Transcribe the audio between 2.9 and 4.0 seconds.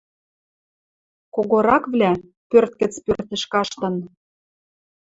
пӧртӹш каштын